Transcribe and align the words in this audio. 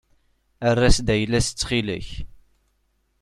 Err-as-d 0.69 1.07
ayla-as 1.15 1.47
ttxil-k. 1.49 2.07